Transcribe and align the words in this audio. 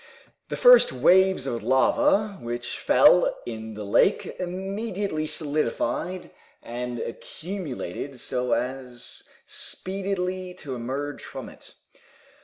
The 0.49 0.57
first 0.57 0.91
waves 0.91 1.45
of 1.45 1.61
lava 1.61 2.39
which 2.41 2.79
fell 2.79 3.37
in 3.45 3.75
the 3.75 3.83
lake 3.83 4.25
immediately 4.39 5.27
solidified 5.27 6.31
and 6.63 6.97
accumulated 6.97 8.19
so 8.19 8.53
as 8.53 9.25
speedily 9.45 10.55
to 10.55 10.73
emerge 10.73 11.23
from 11.23 11.49
it. 11.49 11.75